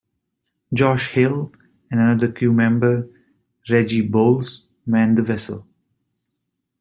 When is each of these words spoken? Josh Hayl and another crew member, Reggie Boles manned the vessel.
Josh 0.73 1.11
Hayl 1.13 1.53
and 1.91 1.99
another 1.99 2.31
crew 2.31 2.51
member, 2.51 3.07
Reggie 3.69 4.01
Boles 4.01 4.67
manned 4.87 5.15
the 5.19 5.21
vessel. 5.21 5.67